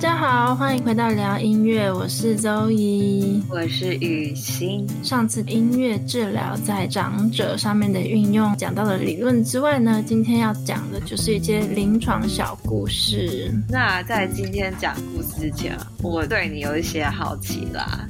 [0.00, 4.86] 大家好，欢迎回到聊音乐，我是周怡，我是雨欣。
[5.02, 13.52] 上次音乐治疗在长者上面的运用讲到了理论之外呢，今天要讲的就是一些临床小故事。
[13.68, 18.06] 那在今天讲故事之前，我对你有一些好奇啦。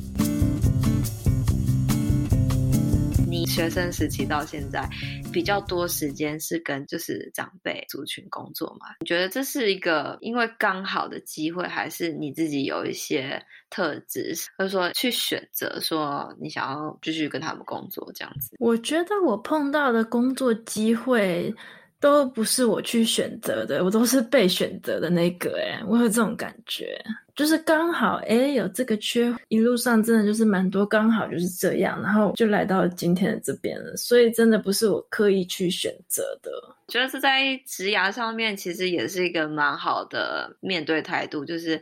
[3.48, 4.86] 学生时期到现在，
[5.32, 8.88] 比较多时间是跟就是长辈族群工作嘛？
[9.00, 18.54] 你觉得这是一个因为刚好的机会，还是你自己有一些特质，或者说去选择说你想要继续跟他们工作这样子？
[18.60, 21.52] 我觉得我碰到的工作机会
[22.00, 25.58] 都不是我去选择的，我都是被选择的那个。
[25.60, 26.98] 哎，我有这种感觉。
[27.34, 33.96] 就是刚好，诶，有这个缺，一路上真的就是蛮多，刚好就是这样，然后就来到今天的这边了。
[33.96, 36.50] 所以真的不是我刻意去选择的。
[36.88, 41.80] 觉得是在职涯上面，其实也是一个蛮好的面对态度，就是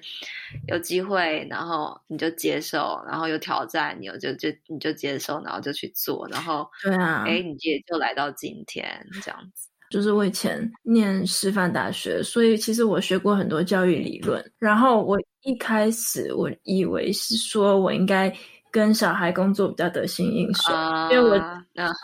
[0.68, 8.84] 有机会，然后你就接受，然后有挑战，你就就你就接受，然后就去做，然后对啊，哎，你也就来到今天
[9.22, 9.68] 这样子。
[9.90, 14.44] 就是我以前念师范大学，所以其实我学过很多教育理论。
[14.58, 18.32] 然后我一开始我以为是说我应该
[18.70, 21.38] 跟小孩工作比较得心应手，uh, 因为我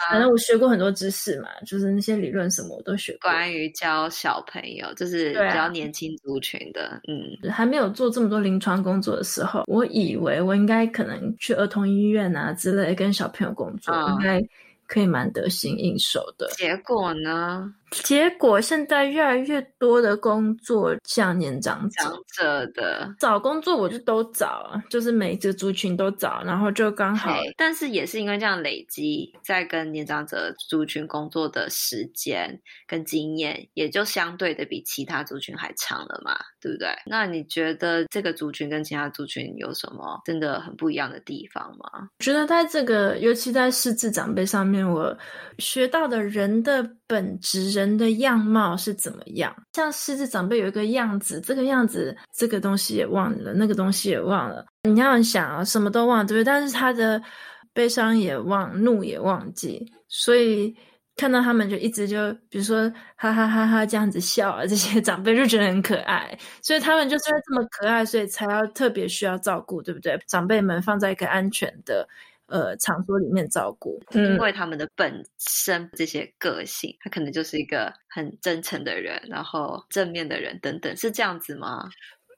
[0.09, 3.31] 反正我学过很多知识嘛，就是那些理论什么我都学过。
[3.31, 14.13] 关于教小朋友，就是比较年轻族群的，啊、嗯，还没有做这么多临床工作的时候，我以为我应该可能去儿童医院啊之类跟小朋友工作，uh.
[14.13, 14.41] 应该。
[14.93, 17.75] 可以蛮得心应手的，结果呢？
[17.93, 27.37] 结果现在越来越多的工作像年长者，长者的找工作，我就都找，就是每一个族群都找，然后就刚好。
[27.57, 36.89] 但是也是因为这样累积，在跟年长者族群工作的时间跟经验，也就相对的比其他族群还长了嘛，对不对？
[37.05, 42.09] 那你觉得这个族群跟其他族群有什么真的很不一样的地方吗？
[42.21, 45.15] 觉得在这个，尤其在失智长辈上面，我
[45.59, 47.82] 学到的人的本质人。
[47.83, 49.55] 人的样貌是怎么样？
[49.73, 54.65] 像狮子长辈有一个样子，这个样子，这个东西也忘了，那个东西也忘了。
[54.85, 56.45] 你要想啊，什么都忘，对不对？
[56.45, 57.21] 但是他的
[57.73, 60.75] 悲伤也忘，怒也忘记，所以
[61.17, 66.39] 看到他们就一直就，比如说哈哈哈哈这样子笑啊，这些长辈就觉得很可爱。
[66.63, 70.19] 所以他们就是这么可爱，所以才要特别需要照顾，对不对？
[70.27, 72.09] 长辈们放在一个安全的。
[72.53, 81.89] 呃，场所里面照顾，因为他们的本身这些个性，他可能就是一个很真诚的人，然后正面的人等等，是这样子吗？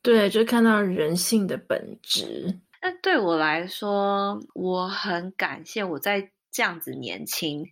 [0.03, 2.61] 对，就看到人性的本质。
[2.81, 7.67] 那对我来说，我很感谢我在这样子年轻，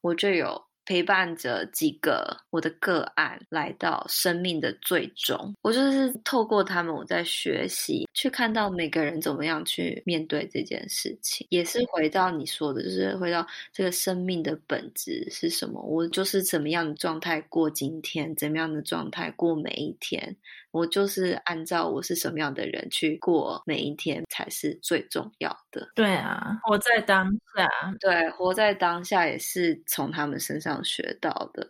[0.00, 0.67] 我就有。
[0.88, 20.34] 陪伴着几个我的个案来到生命的最终，我就是透过他们，我在学习，去看到每个人怎么样去面对这件事情，也是回到你说的，就是回到这个生命的本质是什么，我就是怎么样的状态过今天，怎么样的状态过每一天。
[20.78, 25.88] 我就是按照我是什么样的人去过每一天才是最重要的。
[25.94, 27.68] 对啊，活在当下。
[27.98, 31.66] 对，活在当下也是从他们身上学到的。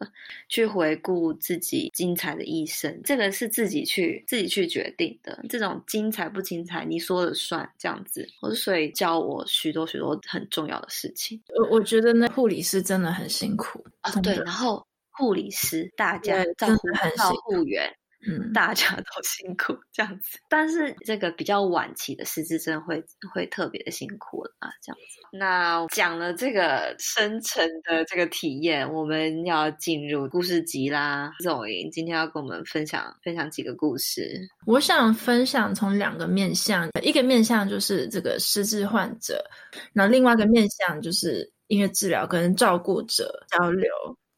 [0.48, 5.42] 去回顾自己精彩的一生，这个是自己去自己去决定的。
[5.48, 8.28] 这种精彩不精彩，你说了算，这样子。
[8.42, 11.41] 我所以教我许多许多很重要的事情。
[11.56, 14.10] 我我觉得那护理师真的很辛苦啊。
[14.20, 17.91] 对，然后护理师大家照顾照护员。
[18.26, 23.02] 嗯，大家都辛苦这样子，但是这个比较晚期的失智症会
[23.32, 25.20] 会特别的辛苦了啊，这样子。
[25.30, 31.30] 那讲了这个深层的这个体验，我们要进入故事集啦。
[31.44, 34.48] 总莹今天要跟我们分享分享几个故事。
[34.66, 39.44] 我想分享从两个面向，一个面向就是这个失智患者，
[39.92, 43.88] 那另外一个面向就是音乐治疗跟照顾者交流。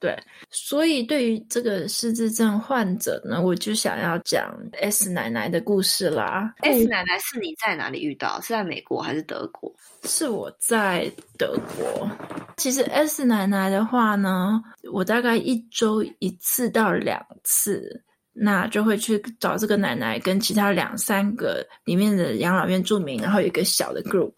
[0.01, 0.19] 对，
[0.49, 4.51] 所以对于这个失智症患者呢，我就想要讲
[4.81, 6.55] S 奶奶的故事啦。
[6.63, 8.41] S 奶奶是你在哪里遇到？
[8.41, 9.71] 是在美国还是德国？
[10.05, 12.11] 是我在德国。
[12.57, 18.03] 其实 S 奶奶的话呢，我大概一周一次到两次，
[18.33, 24.33] 那就会去找这个奶奶跟其他两三个里面的养老院住民，然后有一个小的 group。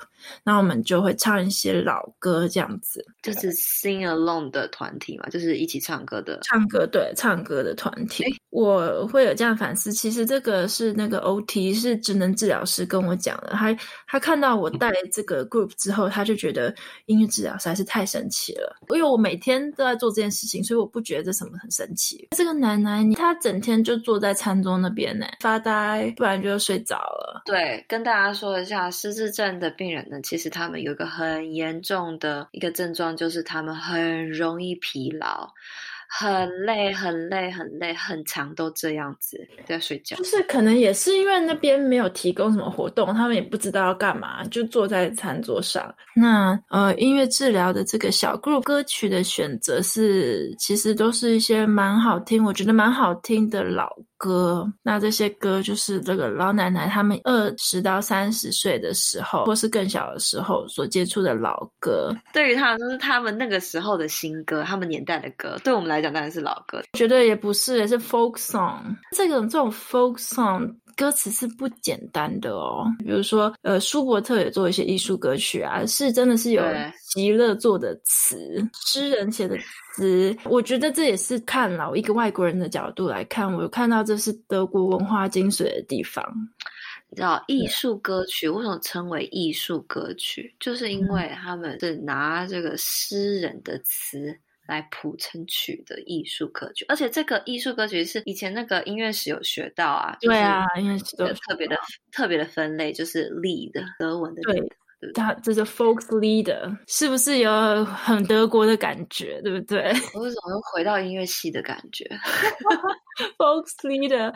[0.45, 8.25] 然后我们就会唱一些老歌这样子，就是 sing along 的团体嘛，就是一起唱歌的，唱歌对，唱歌的团体。
[8.51, 13.77] 我会有这样反思，其实这个是那个 OT 是职能治疗师跟我讲的，他
[14.07, 16.75] 他看到我带这个 group 之后，他就觉得
[17.07, 22.29] 音乐治疗实在是太神奇了，因为我每天都在做这件事情，所以我不觉得这什么很神奇。
[22.37, 27.43] 这个奶奶，她整天就坐在餐桌那边呢，发呆，不然就睡着了。
[27.47, 35.49] 对，跟大家说一下，失智症的病人呢，其实他们有一个很严重的一个症状，就是他们很容易疲劳。
[36.15, 40.15] 很累，很累，很累，很长都这样子在睡觉。
[40.17, 45.83] 就是可能也是因为那边没有提供什么活动，他们也不知道要干嘛，就坐在餐桌上。
[46.15, 53.89] 那呃，音乐治疗的这个小 group 歌曲的选择是，其实都是一些蛮好听，我觉得蛮好听的老
[54.23, 54.73] 歌。
[54.85, 62.15] 那这些歌就是这个老奶奶他们二十到三十岁的时候，或是更小的时候所接触的老歌。
[62.33, 65.59] 对于他们，就是他们那个时候的新歌，他们年代的歌。
[65.65, 66.79] 对我们来讲，当然是老歌。
[66.93, 68.95] 我觉得也不是，也是 folk song。
[69.11, 72.85] 这种这种 folk song 歌词是不简单的哦。
[72.99, 76.63] 比如说，呃，舒伯特也做一些艺术歌曲啊，是真的是有
[77.11, 79.57] 席勒做的词，诗人写的
[79.95, 80.37] 词。
[80.45, 86.25] 我觉得这也是看老一个外国人的角度来看，我有看到这是德国文化精髓的地方。
[87.11, 90.55] 你知道艺术歌曲为什么称为艺术歌曲？
[90.59, 94.35] 就是因为他们是拿这个诗人的词。
[94.73, 100.17] 来谱成曲的艺术歌曲，而且这个艺术歌曲是以前那个音乐史有学到啊。
[100.21, 101.77] 对啊，音乐史都特别的
[102.11, 104.41] 特别的分类，就是 lead 德文的。
[104.43, 104.55] 对，
[104.99, 109.43] 对它这个 Volkslied 是不是有很德国的感觉？
[109.43, 109.93] 对不对？
[110.15, 112.05] 我为什么又回到音乐系的感觉？
[113.37, 114.35] folks leader，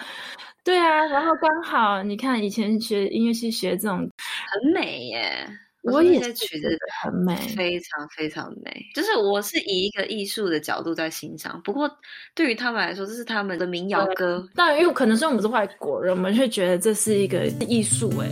[0.62, 5.49] 对啊，然后刚好你看以前学音乐系学这种很美耶。
[5.93, 6.69] 我也是觉得
[7.03, 8.87] 很美，非常非常美。
[8.94, 11.91] 就是我是以一个艺术的角度在欣赏，不过
[12.35, 14.47] 对于他们来说，这是他们的民谣歌。
[14.55, 18.12] 但因为可能是我们是外国人，我们会觉得这是一个艺术。
[18.19, 18.29] 哎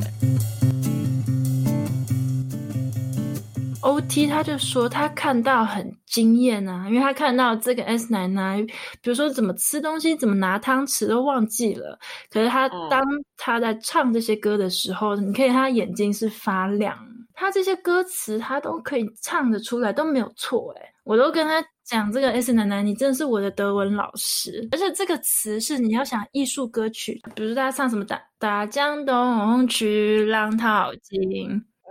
[3.83, 8.61] ，OT 他就说他看到很惊艳啊，因为他看到这个 S 奶奶，
[9.01, 11.99] 比如说怎么吃东西，怎么拿汤匙都忘记了。
[12.31, 13.01] 可是他当
[13.37, 16.99] 他在唱这些歌的时候，你可以看他眼睛是发亮。
[17.35, 20.91] 他这些歌词，他都可以唱得出来，都没有错诶。
[21.03, 24.67] 我都跟他讲，这个 S 奶奶，你真的是我的德文老师。
[24.73, 31.21] 而且这个词是你要想艺术歌曲，比如大家唱什么打打江东去浪淘尽，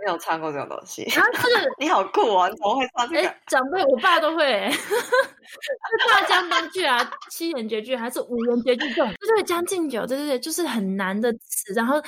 [0.04, 1.04] 没有唱过这种东西。
[1.04, 2.48] 啊，这个 你好酷啊！
[2.48, 3.28] 你怎么会唱这个？
[3.28, 4.68] 诶长辈，我爸都会。
[4.72, 4.78] 是
[6.10, 9.12] 大江东去啊，七言绝句还是五言绝句这种？
[9.20, 12.02] 就是《将进酒》，对对对，就是很难的词，然后。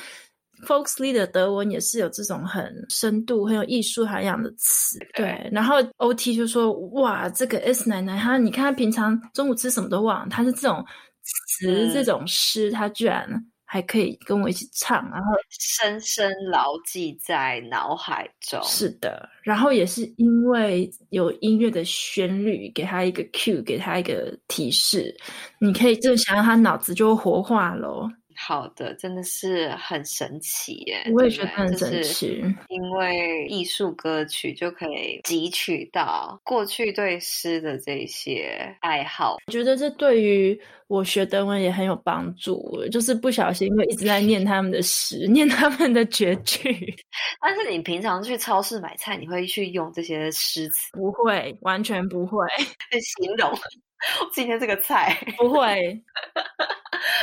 [0.65, 5.49] Volkslied 的德文也是有这种很深度、很有艺术涵养的词，对。
[5.51, 10.83] 然后 OT 就说：“哇，这个 S 奶奶，她你看她平常中午吃什么都忘，她是这种
[11.23, 13.29] 词、这种诗，她居然
[13.65, 25.15] 还可以跟我一起唱，然后深深牢记在脑海中。”是的，然后也是因为有音乐的旋律，给她一个 cue，给她一个提示，
[25.59, 28.09] 你可以就想让她脑子就活化咯。
[28.39, 31.11] 好的，真的是很神奇耶！
[31.13, 39.37] 我也觉得很神奇，因为艺术歌曲就可以汲取到过去对诗的这些爱好。
[39.47, 46.95] 我觉得这对于我学德文也很有帮助，就是不小心会一直在念他们的诗， 念他们的绝句。
[47.41, 50.91] 但是你平常去超市买菜，你会去用这些诗词？
[50.93, 52.45] 不会，完全不会。
[53.01, 53.51] 形容
[54.33, 56.01] 今天这个菜不会。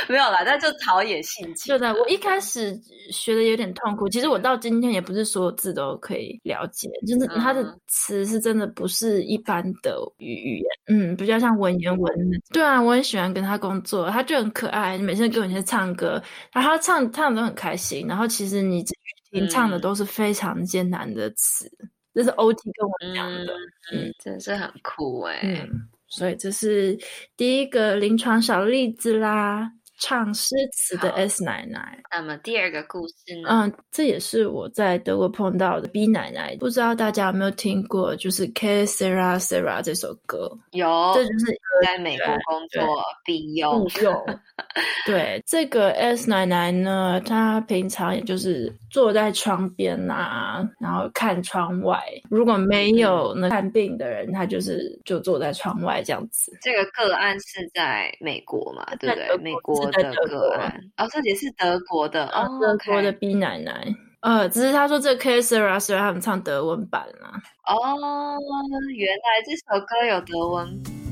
[0.07, 1.73] 没有啦，但就陶冶性情。
[1.73, 2.79] 对的，我一开始
[3.11, 4.07] 学的有点痛苦。
[4.07, 12.13] 其实我到今天也不是所有字都可以了解，就是它的词是真的不是一般的语语言，嗯，比较像文言文。
[12.51, 16.21] 对啊，我很喜欢跟他工作，他就很可爱，每次跟我一起唱歌，
[16.53, 18.07] 然后他唱唱的都很开心。
[18.07, 18.83] 然后其实你
[19.31, 23.53] 听唱的都是非常艰难的词，嗯、这是 OT 跟我讲的，
[23.91, 25.67] 嗯，嗯真的是很酷哎、欸。
[25.69, 26.97] 嗯所以这是
[27.35, 29.71] 第一个临床小例子啦。
[29.97, 31.97] 唱诗词的 S 奶奶。
[32.11, 33.47] 那么第二个故事呢？
[33.49, 36.53] 嗯，这也是我在德国碰到的 B 奶奶。
[36.59, 38.13] 不知道大家有没有听过？
[38.17, 40.51] 就是 Que Sera Sara 这首歌。
[40.71, 41.45] 有，这就是
[41.85, 43.87] 在美国工作必用。
[45.05, 51.99] 对，这个 S 奶奶呢，她平常也就是坐在窗边啊，然后看窗外。
[52.29, 56.51] 如果没有那看病的人，她就是就坐在窗外这样子。
[56.61, 58.85] 这个个案是在美国嘛？
[58.99, 59.37] 对不对？
[59.37, 59.85] 美国。
[59.95, 63.87] 的个案，哦，这也是德国的，哦，德国的 B 奶奶。
[64.21, 67.39] 呃，只是他说这 Que Sera Sera 他们唱德文版啊。
[67.67, 68.35] 哦，
[68.95, 71.04] 原来这首歌有德文。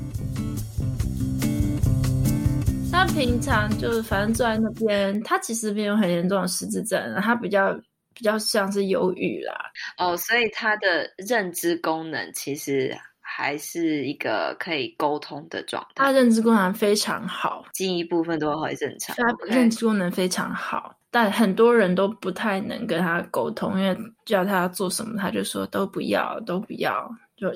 [2.94, 7.74] 他平常就是反正坐在那边，他其实没有很严重的失智症，他比较
[8.14, 9.54] 比较像是忧郁啦。
[9.98, 16.06] 哦，所以他的认知功能其实还是一个可以沟通的状态。
[16.06, 19.16] 他认知功能非常好，记忆部分都会正常。
[19.16, 20.96] 他认知功能非常好。
[21.10, 27.52] 但很多人都不太能跟他沟通，因为叫他做什么，他就说都不要，都不要，就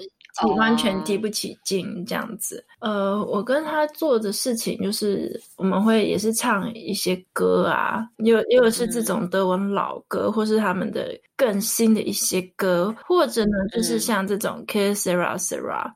[0.58, 2.64] 完全提不起劲这样子。
[2.80, 2.92] Oh.
[2.92, 15.92] 呃，我跟他做的事情就是，我们会也是唱一些歌啊，又又是这种德文老歌，嗯、或是他们的更新的一些歌，或者呢，就是像这种 kissera Sera。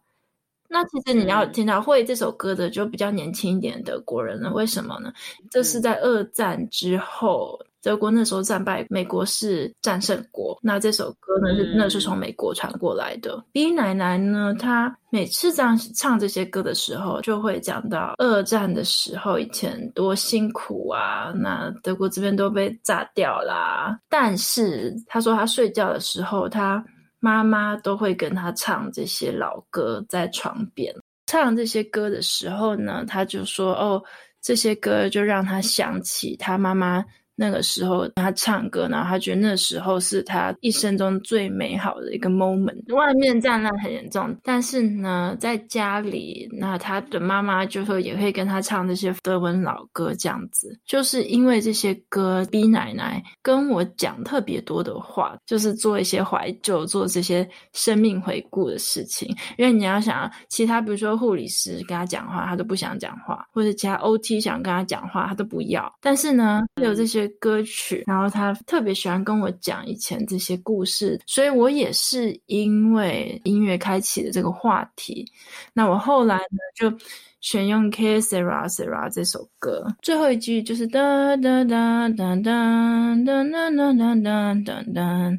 [0.67, 4.51] 那其实你要听到会这首歌的，就比较年轻一点的德国人了。
[4.53, 5.11] 为什么呢？
[5.51, 10.57] 这是在二战之后，德国那时候战败，美国是战胜国。
[10.61, 13.43] 那这首歌呢，是那是从美国传过来的。
[13.51, 23.99] B 奶奶呢，她每次这样唱这些歌的时候，就会讲到二战的时候以前多辛苦啊，那德国这边都被炸掉啦。
[24.09, 26.83] 但是她说她睡觉的时候，她。
[27.23, 30.91] 妈妈都会跟她唱这些老歌，在床边
[31.27, 34.01] 唱这些歌的时候呢，她就说：“哦，
[34.41, 37.05] 这些歌就让她想起她妈妈。”
[37.41, 42.93] 那个时候他唱歌，然后他觉得那时候是他一生中最美好的一个 moment。
[42.93, 50.79] 外面战乱很严重，但是呢，在家里，那他的妈妈就会也会跟他唱这些德文老歌，这样子。
[50.85, 59.27] 就是因为这些歌，B 奶奶跟我讲特别多的话，就是做一些怀旧，做这些生命回顾的事情。
[59.57, 65.91] 因为你要想，其他比如说护理师跟他讲话，他都不想讲话，或者其他 OT 想跟他讲话，他都不要。
[65.99, 67.30] 但是呢，有这些。
[67.39, 75.25] 歌曲，然后他特别喜欢跟我讲以前这些故事，所以我也是因为音乐开启了这个话题。
[75.73, 76.91] 那我后来呢，就
[77.39, 85.37] 选用《Que Sera Sera》这首歌，最后一句就是哒哒哒哒哒哒哒哒哒哒哒哒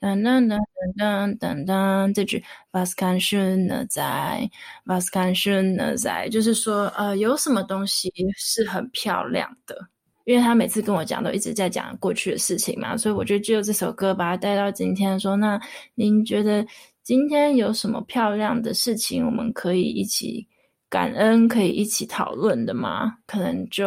[0.00, 0.58] 哒哒哒
[0.98, 9.88] 哒哒哒这句 Was kann schöner sein，Was kann schöner sein，就是说呃，有什么东西是很漂亮的。
[10.24, 15.60] 因为他每次跟我讲，都一直在讲过去的事情嘛，所以我就就这首歌把它带到今天，说那
[15.94, 16.66] 您觉得
[17.02, 20.46] 今天有什么漂亮的事情，我们可以一起
[20.88, 23.14] 感恩，可以一起讨论的吗？
[23.26, 23.86] 可能就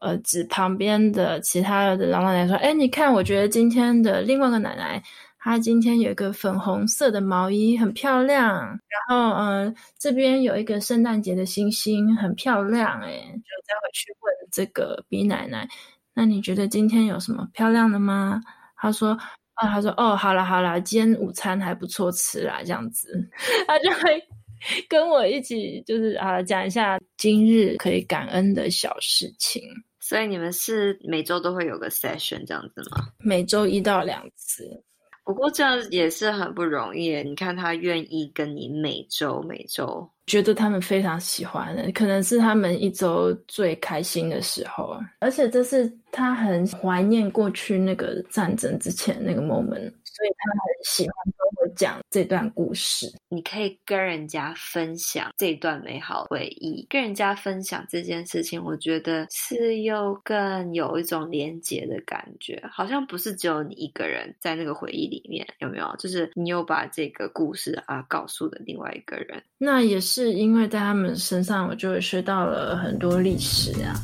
[0.00, 5.02] 呃指旁边的其他的老奶奶说，哎，你看，我觉得今天的另外一个奶奶。
[5.44, 8.60] 她今天有一个粉红色的毛衣，很漂亮。
[8.60, 13.00] 然后，嗯、呃，这边有一个圣诞节的星星，很漂亮。
[13.00, 15.68] 诶，就再回去问这个 B 奶奶，
[16.14, 18.40] 那你觉得今天有什么漂亮的吗？
[18.76, 19.18] 她说，
[19.54, 23.28] 啊，她说，哦，好啦好啦，今天午餐还不错吃啦，这样子，
[23.66, 24.22] 她就会
[24.88, 29.60] 跟我一起，就是啊，讲一下今日可以感恩的小事情。
[29.98, 33.08] 所以你们是每周都会有个 session 这样子吗？
[33.18, 34.84] 每周一到两次。
[35.24, 49.92] 不过这样也是很不容易，你看他愿意跟你每周每周，觉得他们非常喜欢的，可能是他们一周最开心的时候，而且这是他很怀念过去那个战争之前那个 moment。
[50.22, 53.12] 所以他很喜欢跟我讲这段故事。
[53.28, 65.92] 你可以跟人家分享这段美好回忆，跟人家分享这件事情，我觉得是又更有一种连结的感觉，好像不是只有你一个人在那个回忆里面，有没有？
[65.98, 69.42] 就是你又把这个故事啊告诉了另外一个人。
[69.58, 73.98] 那也是因为在他们身上，我就会学到了很多历史啊。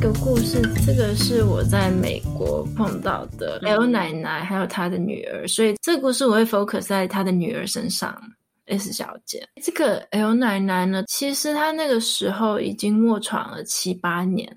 [0.00, 8.18] 个故事，这个是我在美国碰到的 L 奶奶，还有她的女儿，所以这个故事我会 focus 在她的女儿身上
[8.64, 9.46] ，S 小姐。
[9.62, 14.50] 这个 L 奶奶呢，其实她那个时候已经卧床了七八年，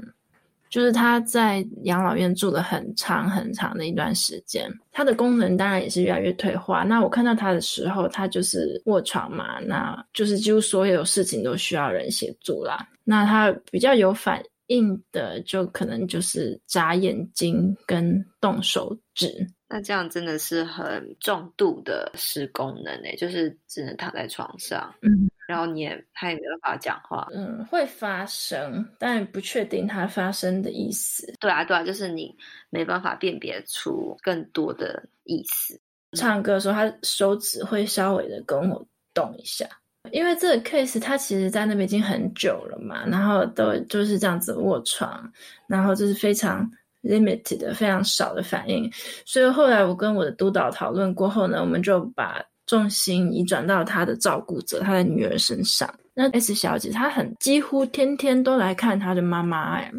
[0.69, 6.83] 就是她在养老院住了很长很长的一段时间，她的功能当然也是越来越退化。
[6.83, 12.87] 那我看到她的时候，她就是卧床嘛，那就是几乎所有事情都需要人协助啦。
[13.03, 14.41] 那她比较有反。
[14.73, 31.31] 硬的就可能就是眨眼睛跟动手指，那这样真的是很重度的失功能诶，就是只能躺在床上，嗯，然后你也他也没办法讲话，嗯，会发生，但不确定他发生的意思。
[31.39, 32.35] 对啊，对啊，就是你
[32.69, 35.79] 没办法辨别出更多的意思。
[36.17, 39.67] 唱歌的时候，他手指会稍微的跟我动一下。
[40.11, 45.31] 因为这个 case 他其实在那边已经很久了嘛，然后都就是这样子卧床，
[45.67, 46.69] 然后就是非常
[47.01, 48.91] limited 的、非常少的反应，
[49.25, 55.91] 所以后来我跟我的督导讨论过后呢，我们就把重心移转到他的照顾者，他的女儿身上。
[56.13, 59.91] 那 S 小姐她很几乎天天都来看她的妈妈哎。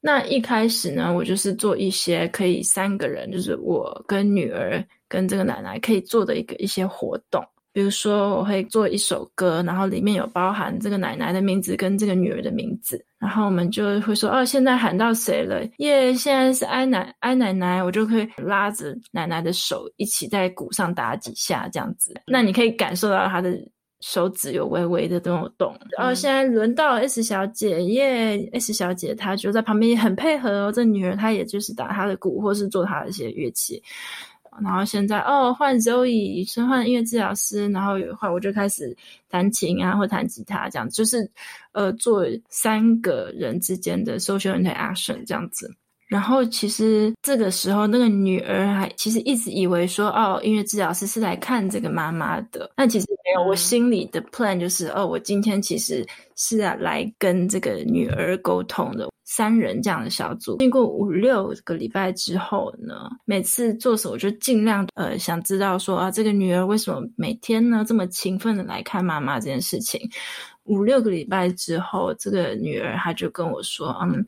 [0.00, 7.44] 那一开始呢，我就是做一些可以三个人，就是我跟女儿跟这个奶奶可以做的一个一些活动。
[7.72, 15.64] 比如说，我会做一首歌，然后里面有包含这个奶奶的名字跟这个女儿的名字，然后我们就会说，哦，现在喊到谁了？
[15.78, 22.12] 耶，现在是艾奶艾奶奶，我就可以拉着奶奶的手一起在鼓上打几下，这样子。
[22.26, 23.56] 那你可以感受到她的
[24.00, 25.72] 手指有微微的这种动。
[25.96, 33.80] 然后现在轮到 S 小姐，耶，S 小姐她就在旁边也很配合哦，这女儿她也就是打她的鼓，或是做她的一些乐器。
[34.62, 38.96] 然后现在哦，换 Zoe，先换音乐治疗师，然后有话我就开始
[39.28, 41.30] 弹琴啊，或弹吉他，这样就是
[41.72, 45.72] 呃，做三个人之间的 social interaction 这样子。
[46.10, 52.68] 然后其实这个时候，那个女儿还其实一直以为说，哦，音乐治疗师是来看这个妈妈的。
[52.74, 59.08] 但其实没有，我心里的 plan 就是，哦，我今天其实是来跟这个女儿沟通的。
[59.24, 70.00] 三人这样的小组，经过五六个礼拜之后呢，每次做时我就尽量呃想知道说啊，这个女儿为什么每天呢这么勤奋的来看妈妈这件事情。
[70.64, 74.26] 五六个礼拜之后，这个女儿她就跟我说，嗯。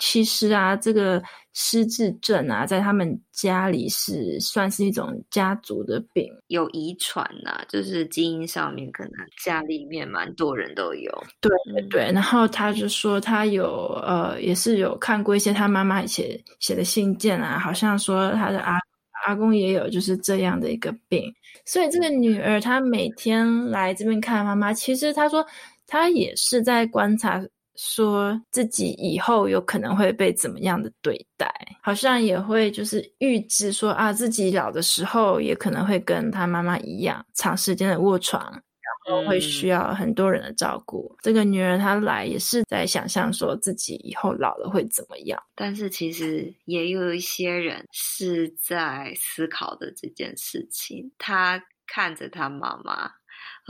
[0.00, 9.12] 其实啊，这个失智症啊，在他们家里是算是一种家族的病，有遗传呐，就是基因上面可能
[9.44, 11.12] 家里面蛮多人都有。
[11.40, 18.78] 对对对，然后他就说他有呃，也是有看过一些他妈妈写写的信件啊，好像说他的阿
[19.26, 21.30] 阿公也有就是这样的一个病，
[21.66, 25.46] 所以这个女儿她每天来这边看妈妈，其实她说
[25.86, 27.38] 她也是在观察。
[27.82, 41.10] 说自己以后有可能会被怎么样的对待，好像也会就是预知说啊，自己老的时候也可能会跟他妈妈一样，长时间的卧床，然后会需要很多人的照顾。
[41.10, 41.16] 嗯。
[41.22, 51.10] 这个女人她来也是在想象说自己以后老了会怎么样，但是其实也有一些人是在思考的这件事情。
[51.16, 53.10] 她看着她妈妈。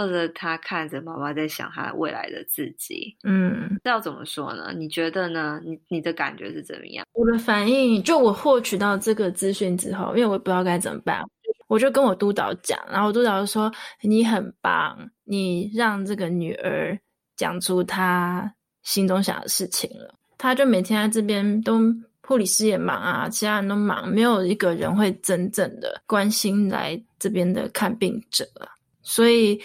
[0.00, 4.72] 或者他看着妈妈在想他未来的自己，嗯，这要怎么说呢？
[4.74, 5.60] 你觉得呢？
[5.62, 7.04] 你你的感觉是怎么样？
[7.12, 11.22] 我的反应就我获取到这个资讯之后，因为我不知道该怎么办，
[11.68, 16.98] 我就跟我督导讲，然后督导说：“你很棒，你让这个女儿
[17.36, 18.50] 讲出她
[18.82, 21.78] 心中想的事情了。”他就每天在这边都
[22.22, 28.66] 护理师也忙啊，其他人都忙，没有一个人会真正的关心来这边的看病者啊。
[29.02, 29.60] 所以，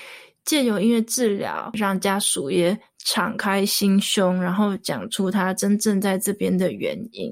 [0.46, 7.32] 借由音乐治疗，让家属也敞开心胸，然后讲出他真正在这边的原因。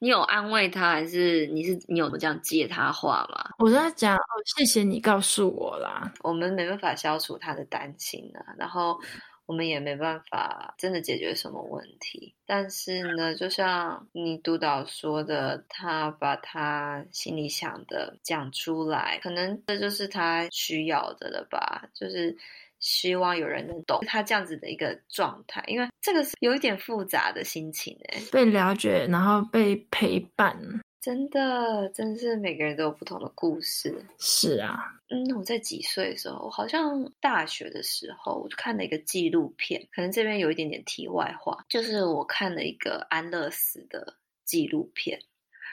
[0.00, 3.50] 你有安慰他，还是你是你有这样接他话吗？
[3.58, 4.20] 我跟他讲哦，
[4.56, 6.12] 谢谢你告诉我啦。
[6.22, 8.98] 我们没办法消除他的担心啊，然后。
[9.46, 22.36] 我们也没办法真的解决什么问题，但是呢，就像你督导说的，他把他心里想的讲出来，可能这就是他需要的了吧，就是
[22.78, 30.58] 希望有人能懂他这样子的一个状态，因为这个是有一点复杂的心情诶，被了解，然后被陪伴。
[31.04, 33.94] 真的，真的是每个人都有不同的故事。
[34.18, 39.86] 是啊，嗯，我在几岁的时候，好像大学的时候，我就看了一个纪录片。
[39.92, 45.20] 可能这边有一点点题外话，就是我看了一个安乐死的纪录片，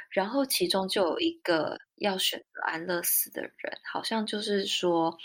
[0.10, 3.54] 然后其中就有一个要选择安乐死的人，
[3.89, 5.17] 好像就是说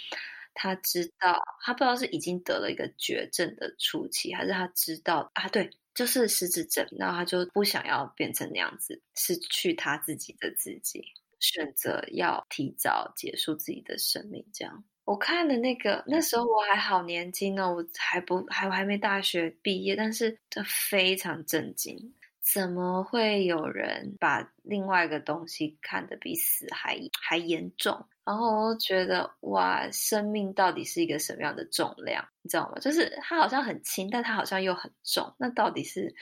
[0.55, 5.69] 他知道，他不知道是已经得了一个绝症的初期，还是他知道啊，对。
[5.97, 11.03] 就是失智症，然后他就不想要变成那样子，失去他自己的自己，
[11.41, 14.45] 选择要提早结束自己的生命。
[14.53, 21.97] 这样，我看的那个那时候我还好年轻呢，我还不还还没大学毕业，但是这非常震惊。
[22.43, 28.07] 怎么会有人把另外一个东西看得比死还还严重？
[28.27, 32.23] 然后我觉得哇，生命到底是一个什么样的重量？
[32.43, 32.79] 你知道吗？
[32.81, 35.33] 就是它好像很轻，但它好像又很重。
[35.39, 36.13] 那到底是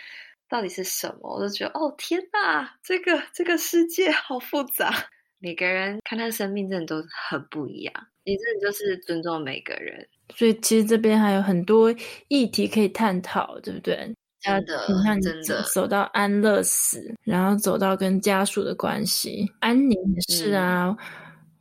[0.48, 1.34] 到底是什么？
[1.34, 4.92] 我就觉得哦天哪，这个这个世界好复杂。
[5.40, 7.94] 每个人看他生命真的都很不一样。
[8.24, 10.06] 你真的就是尊重每个人。
[10.34, 11.94] 所以其实这边还有很多
[12.28, 14.14] 议题可以探讨，对不对？
[14.40, 20.88] 真的，你看，真的走到安乐死，然后走到跟家属的关系，安宁也是啊。
[20.88, 20.96] 嗯、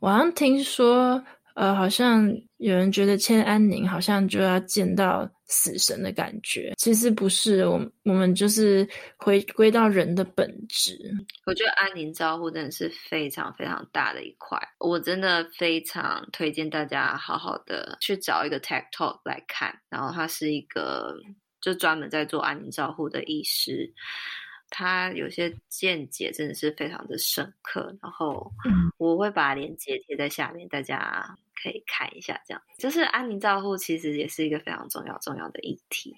[0.04, 8.86] 我好像听说，呃，好像有人觉得签安宁好像就要见到死神的感觉，其实不是，我我们就是
[9.16, 10.94] 回归到人的本质。
[11.46, 21.16] 我觉得安宁照护真的是非常非常大的一块，我真的非常推荐大家好好的去找一个 TED Talk 来看，然后他是一个
[21.62, 23.90] 就专门在做安宁照护的医师。
[24.76, 28.50] 他有些见解真的是非常的深刻，然后
[28.98, 31.24] 我会把链接贴在下面，大家
[31.62, 32.40] 可以看一下。
[32.44, 36.12] 这样就是安宁照护其实也是一个非常重要重要的议题，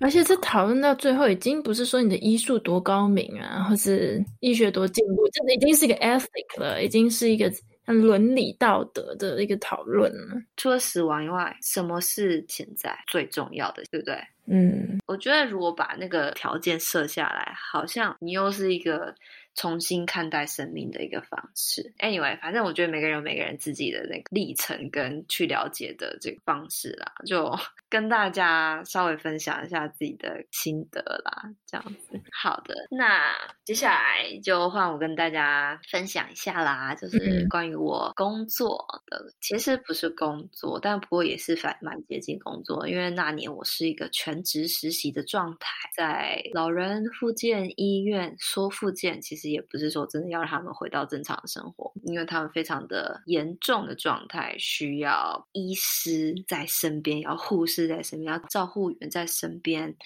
[0.00, 7.52] 而且这讨论到最后，已经不是说你的医术多高明啊，或是医学多进步，这已经是一个 ethic 了，已经是一个。
[7.86, 10.40] 伦理道德的一个讨论了。
[10.56, 14.16] 除了死亡以外，什么是现在最重要的，对不对？
[14.46, 19.14] 嗯，我觉得如果把那个条件设下来，好像你又是一个
[19.54, 21.92] 重新看待生命的一个方式。
[21.98, 27.58] Anyway，反正我觉得每个人有每个人自己的那个历程跟去了解的这个方式啦，就。
[27.92, 32.18] 跟大家稍微分享一下自己的心得啦，这样子。
[32.32, 33.34] 好的，那
[33.66, 48.34] 接下来就换我跟大家分享一下啦，就是关于我工作的，嗯、其实不是工作，但不过也是反蛮接近工作，因为那年我是一个全职实习的状态，在老人复健医院。
[48.38, 57.81] 说复健，其实也不是说真的要让他们回到正常的生活，因为他们非常的严重的状态，需要医师在身边，要护士。
[57.86, 59.96] 在身边，要照护员在身边，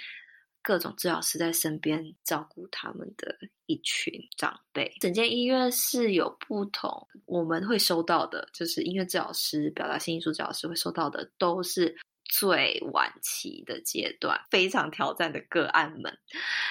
[0.63, 3.37] 各种治疗师在身边照顾他们的
[3.67, 4.95] 一群长辈。
[5.01, 11.97] 整间医院是有不同，我们会收到的，就是音乐治疗师、表达性艺术治疗师会收到的，都是。
[12.29, 16.13] 最晚期的阶段，非常挑战的个案们。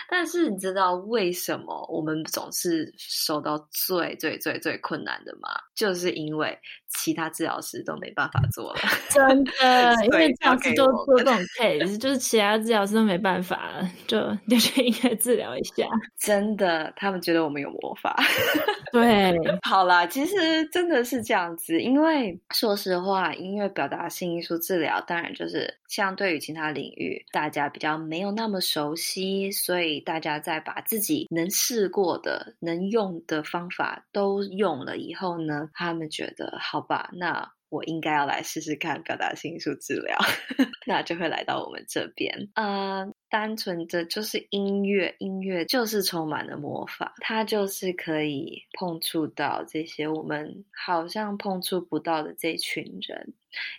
[0.10, 5.50] 但是你知道为什么我们总是收到最最最最困难的吗？
[5.74, 6.58] 就是因为
[6.90, 8.80] 其他治疗师都没办法做了。
[9.10, 15.88] 真的，因为治疗师都做这种 case，就是其他治疗师都没办法了，就就去 应该治疗一下。
[16.20, 18.16] 真的，他们觉得我们有魔法。
[18.92, 21.82] 对，好啦，其实真的是这样子。
[21.82, 25.45] 因为说实话，音乐表达性艺术治疗当然就是。
[25.46, 40.18] 就是相对于其他领域，大家比较没有那么熟悉，所以大家在把自己能试过的、能用的方法都用了以后呢，他们觉得好吧，那我应该要来试试看表达性艺术治疗，
[40.88, 42.50] 那就会来到我们这边。
[42.56, 53.34] 嗯、单纯的就是音乐，音乐就是充满了魔法，它就是可以碰触到这些我们好像碰触不到的这群人，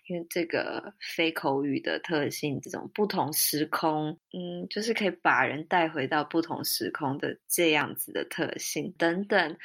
[0.08, 9.56] 因为这个非口语的特性，这种不同时空，嗯，就是可以把人带回到不同时空的这样子的特性等等，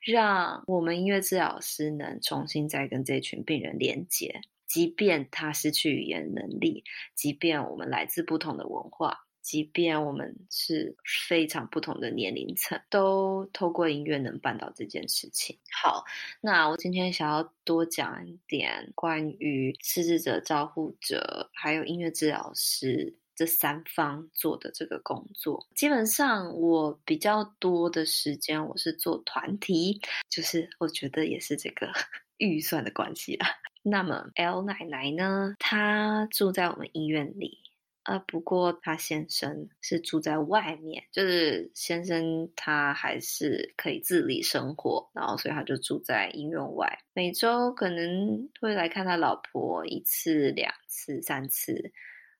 [0.00, 6.84] 让我们音乐治疗师能重新再跟这群病人连接，即便他失去语言能力，
[7.16, 9.26] 即便我们来自不同的文化。
[9.42, 10.94] 即便我们是
[11.28, 15.58] 非常不同的年龄层，都透过音乐能办到这件事情。
[15.72, 16.04] 好，
[16.40, 25.66] 那我今天想要多讲一点关于失智者照护者还有音乐治疗师这三方做的这个工作。
[25.74, 31.90] 基本上，我比较多的时间我是做团体，就是我觉得也是这个
[32.36, 33.48] 预算的关系啊。
[33.82, 37.58] 那么 L 奶奶呢，她住在我们医院里。
[38.04, 51.92] 啊，不过他先生是住在外面，就是先生他还是可以自理生活，然后所以他就住在医院外，每周可能会来看他老婆一次、两次、三次，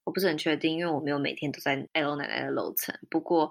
[0.03, 2.99] 我不是很确定，因为我没有每天都在 L 奶奶的楼层。
[3.11, 3.51] 不过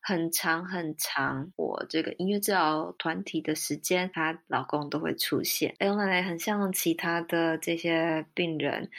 [0.00, 5.74] 很长很长，我这个音乐治疗团体的时间，她老公都会出现。
[5.78, 8.90] L 奶奶很像其他的这些病人。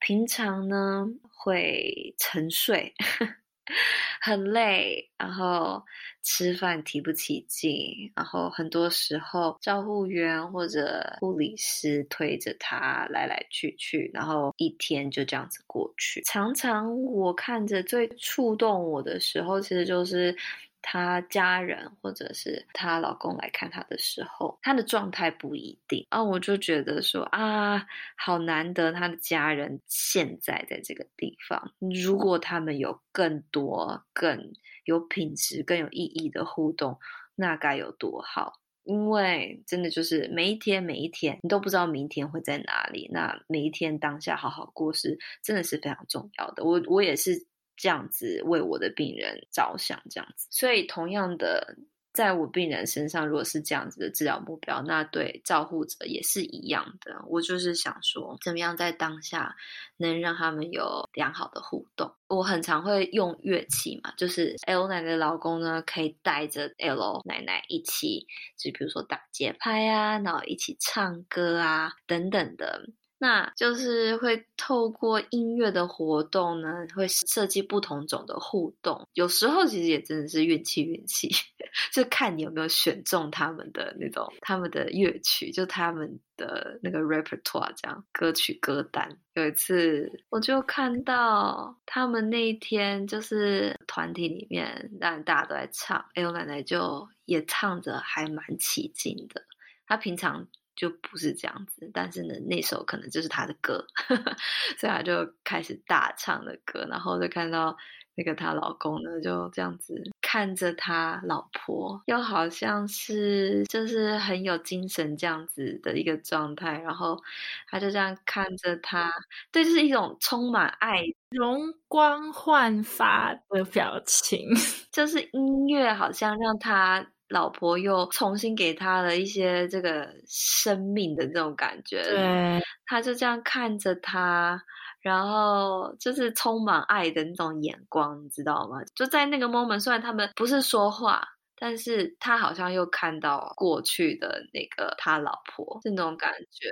[0.00, 1.06] 平常呢
[1.36, 2.92] 会沉睡，
[4.20, 5.82] 很累，然后
[6.22, 16.22] 吃饭提不起劲，然后很多时候照护员或者护理师推着他来来去去，然后一天就这样子过去。
[16.24, 20.34] 常常我看着最触动我的时候，其实就是。
[20.80, 27.86] 她家人或者是她老公来看她的时候，她的状态不一定啊，我就觉得说啊，
[28.16, 31.72] 好难得她的家人现在在这个地方。
[31.78, 34.52] 如果他们有更多、更
[34.84, 36.98] 有品质、更有意义的互动，
[37.34, 38.60] 那该有多好！
[38.84, 43.10] 因为真的就是每一天、每一天，你都不知道明天会在哪里。
[43.12, 46.64] 那每一天当下好好过是真的是非常重要的。
[46.64, 47.46] 我我也是。
[47.78, 51.76] 这样子为我的病人着想，这样子，所以同样的，
[52.12, 57.24] 在我病人身上，如果是这样子的治疗目标，那对照护者也是一样的。
[57.28, 59.54] 我就是想说，怎么样在当下
[59.96, 62.12] 能让他们有良好的互动。
[62.26, 68.26] 我很常会用乐器嘛，就是 L 奶奶的老公呢，可以带着 L 奶奶一起，
[68.58, 72.88] 就比如说打节拍啊，然后一起唱歌啊，等等的。
[73.20, 79.06] 那就是会透过音乐的活动呢，会设计不同种的互动。
[79.14, 81.28] 有时候其实也真的是运气运气，
[81.92, 89.18] 就看你有没有选中他们的那种他们的乐曲，就他们的那个 repertoire 这样歌曲歌单。
[89.34, 99.42] 有一次我就看到他们那一天就是团体里面，让大家都在唱，L 奶奶就也唱着还蛮起劲的。
[99.86, 100.46] 她平常。
[100.78, 103.84] 就不是这样子，但是呢，那首可能就是他的歌，
[104.78, 107.76] 所以他就开始大唱的歌，然后就看到
[108.14, 117.20] 那个她老公呢，就这样子看着他老婆，又好像是就是很有精神这样子的一个状态，然后
[117.68, 119.12] 他就这样看着他，
[119.50, 124.48] 对，就是一种充满爱、容光焕发的表情，
[124.92, 127.04] 就是音乐好像让他。
[127.28, 134.62] 老婆又重新给他了一些这个生命的这种感觉，对，他就这样看着他，
[135.00, 138.78] 然后就是充满爱的那种眼光，你知道吗？
[138.94, 141.22] 就在那个 moment，虽然他们不是说话，
[141.58, 146.68] 但是他好像又看到过去的那个他老婆，那种感觉。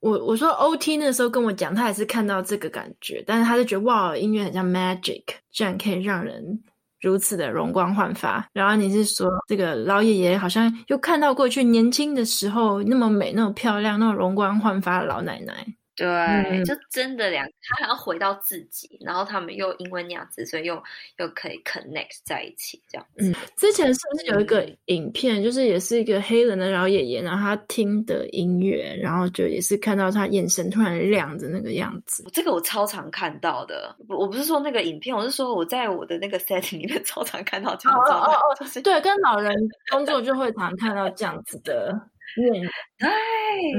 [0.00, 6.62] 我我说 OT 那时候跟我讲，他也是看到这个感觉，但是他就觉得哇，音乐很像 magic，这样可以让人。
[7.06, 15.64] 如此的容光焕发，然后你是说这个老爷爷好像又看到过去年轻的时候那么美、那么漂亮、那么容光焕发的老奶奶。
[15.96, 20.74] 对，嗯、就真的两，他还要回到自己，然后他们又因为那样子，所以又
[21.16, 23.30] 又可以 connect 在一起，这样子。
[23.30, 32.24] 嗯，之前是不是有一个影片，嗯、就是也是一个黑人的老爷爷，然后他听的音乐，然后就也是看到他眼神突然亮着那个样子。
[32.30, 38.12] 这个我超常看到的，我不是说那个影片，我是说我在我的那个 setting 里面超常看到这样子。
[38.12, 39.54] 哦哦哦，就是对，跟老人
[39.90, 41.90] 工作就会常看到这样子的。
[42.36, 42.52] 嗯，
[42.98, 43.08] 对，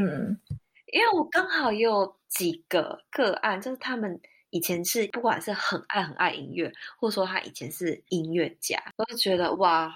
[0.02, 0.38] 嗯。
[0.94, 4.20] 因为我刚好也有几个个案，就是他们
[4.50, 9.94] 以前是不管是很爱很爱音乐，或者说他以前是音乐家，我就觉得哇，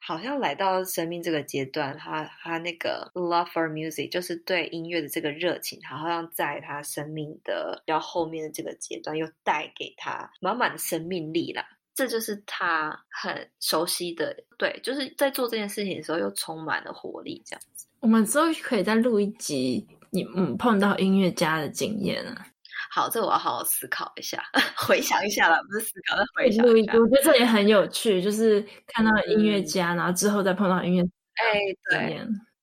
[0.00, 11.64] 好像来到生命这个阶段，他他那个 love for music，就是对音乐的这个热情，好像在他生命的比较后面的这个阶段，又带给他满满的生命力啦。
[11.94, 17.86] 这就是他很熟悉的，对，就是在做这件事情的时候又充满了活力，这样子。
[18.00, 19.86] 我们之后可以再录一集。
[20.10, 22.46] 你嗯碰到音乐家的经验啊？
[22.90, 24.42] 好，这我要好好思考一下，
[24.76, 26.92] 回想一下啦，不是思考，是回想一下。
[26.94, 31.02] 我觉得这也很有趣，就是看到音乐家，嗯、然后之后再碰到音乐，
[31.34, 32.18] 哎，对，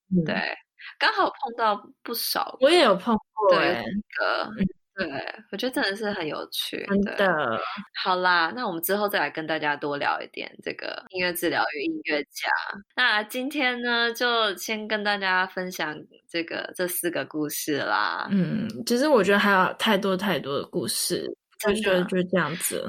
[0.10, 0.36] 嗯、对，
[1.00, 3.84] 刚好碰到不少，我也有碰过，对，
[4.18, 4.52] 那个。
[5.00, 6.86] 嗯对，我觉得真的是很有趣。
[6.88, 7.60] 真的，
[8.04, 12.50] 好啦，那我们之后再来跟大家多聊一点这个音乐治疗与音乐家。
[12.96, 15.96] 那今天呢，就先跟大家分享
[16.28, 18.28] 这个这四个故事啦。
[18.32, 21.26] 嗯，其实我觉得还有太多太多的故事，
[21.60, 22.84] 就觉得就这样子。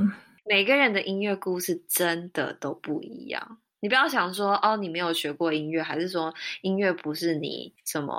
[0.47, 3.59] 每个人的音乐故事真的都不一样。
[3.81, 8.13] 你不要想说哦，你没有学过音乐，还是说音乐不是你什么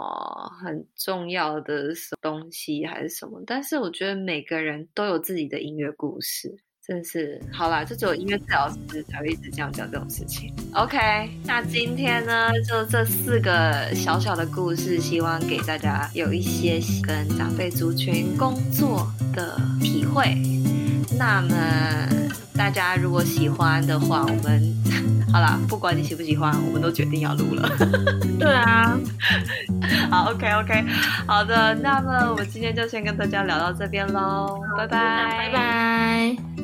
[0.64, 1.90] 很重要的
[2.22, 3.44] 东西，还是什么？
[3.46, 10.54] 但是我觉得每个人都有自己的音乐故事，真是好啦，就只有音乐治疗师才会一直这样讲这种事情。
[10.76, 10.98] OK，
[11.44, 20.38] 那今天呢，就这四个小小的故事，希望给大家有一些跟长辈族群工作的体会。
[21.18, 22.08] 那么
[22.56, 25.19] 大家如果喜欢的话，我们。
[25.32, 27.70] 好啦，不管你喜不喜欢，我们都决定要录了。
[28.40, 28.98] 对啊，
[30.10, 30.86] 好，OK OK，
[31.28, 36.59] 好的，那么我们今天就先跟大家聊到这边喽，拜拜，拜拜。